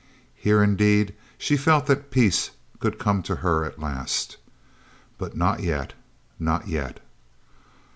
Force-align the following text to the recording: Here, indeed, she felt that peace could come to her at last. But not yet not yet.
Here, 0.33 0.63
indeed, 0.63 1.13
she 1.37 1.55
felt 1.55 1.85
that 1.85 2.09
peace 2.09 2.49
could 2.79 2.97
come 2.97 3.21
to 3.21 3.35
her 3.35 3.63
at 3.65 3.77
last. 3.79 4.37
But 5.19 5.37
not 5.37 5.59
yet 5.59 5.93
not 6.39 6.67
yet. 6.67 6.99